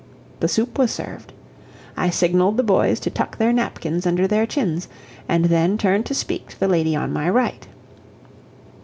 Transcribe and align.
The 0.39 0.47
soup 0.47 0.79
was 0.79 0.89
served. 0.89 1.31
I 1.95 2.09
signaled 2.09 2.57
the 2.57 2.63
boys 2.63 2.99
to 3.01 3.11
tuck 3.11 3.37
their 3.37 3.53
napkins 3.53 4.07
under 4.07 4.25
their 4.25 4.47
chins, 4.47 4.87
and 5.29 5.45
then 5.45 5.77
turned 5.77 6.07
to 6.07 6.15
speak 6.15 6.49
to 6.49 6.59
the 6.59 6.67
lady 6.67 6.95
on 6.95 7.13
my 7.13 7.29
right. 7.29 7.67